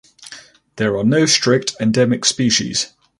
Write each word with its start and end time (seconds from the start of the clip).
There 0.77 0.97
are 0.97 1.03
no 1.03 1.27
strict 1.27 1.75
endemic 1.79 2.25
species. 2.25 2.93